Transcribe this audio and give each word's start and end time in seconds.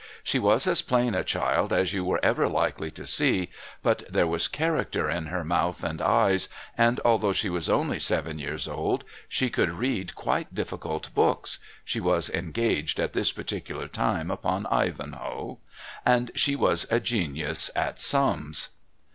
She 0.23 0.39
was 0.39 0.65
as 0.65 0.81
plain 0.81 1.13
a 1.13 1.23
child 1.23 1.71
as 1.71 1.93
you 1.93 2.03
were 2.03 2.19
ever 2.25 2.47
likely 2.49 2.89
to 2.89 3.05
see, 3.05 3.51
but 3.83 4.03
there 4.11 4.25
was 4.25 4.47
character 4.47 5.07
in 5.07 5.27
her 5.27 5.43
mouth 5.43 5.83
and 5.83 6.01
eyes, 6.01 6.49
and 6.75 6.99
although 7.05 7.33
she 7.33 7.49
was 7.51 7.69
only 7.69 7.99
seven 7.99 8.39
years 8.39 8.67
old, 8.67 9.03
she 9.29 9.51
could 9.51 9.69
read 9.69 10.15
quite 10.15 10.55
difficult 10.55 11.13
books 11.13 11.59
(she 11.85 11.99
was 11.99 12.31
engaged 12.31 12.99
at 12.99 13.13
this 13.13 13.31
particular 13.31 13.87
time 13.87 14.31
upon 14.31 14.65
"Ivanhoe"), 14.71 15.59
and 16.03 16.31
she 16.33 16.55
was 16.55 16.87
a 16.89 16.99
genius 16.99 17.69
at 17.75 18.01
sums. 18.01 18.69